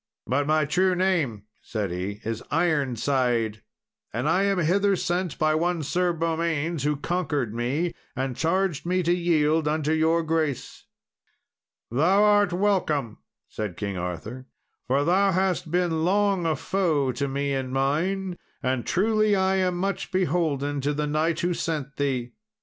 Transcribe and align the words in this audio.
"But 0.25 0.47
my 0.47 0.65
true 0.65 0.95
name," 0.95 1.43
said 1.61 1.91
he, 1.91 2.21
"is 2.25 2.41
Ironside, 2.49 3.61
and 4.11 4.27
I 4.27 4.45
am 4.45 4.57
hither 4.57 4.95
sent 4.95 5.37
by 5.37 5.53
one 5.53 5.83
Sir 5.83 6.11
Beaumains, 6.11 6.81
who 6.81 6.95
conquered 6.97 7.53
me, 7.53 7.93
and 8.15 8.35
charged 8.35 8.83
me 8.83 9.03
to 9.03 9.13
yield 9.13 9.67
unto 9.67 9.91
your 9.91 10.23
grace." 10.23 10.85
"Thou 11.91 12.23
art 12.23 12.51
welcome," 12.51 13.19
said 13.47 13.77
King 13.77 13.95
Arthur, 13.95 14.47
"for 14.87 15.03
thou 15.03 15.33
hast 15.33 15.69
been 15.69 16.03
long 16.03 16.47
a 16.47 16.55
foe 16.55 17.11
to 17.11 17.27
me 17.27 17.53
and 17.53 17.71
mine, 17.71 18.39
and 18.63 18.87
truly 18.87 19.35
I 19.35 19.57
am 19.57 19.77
much 19.77 20.11
beholden 20.11 20.81
to 20.81 20.95
the 20.95 21.05
knight 21.05 21.41
who 21.41 21.53
sent 21.53 21.97
thee. 21.97 22.31